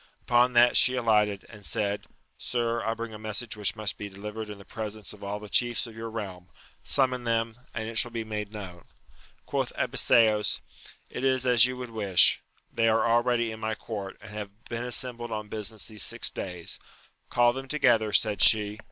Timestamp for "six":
16.01-16.31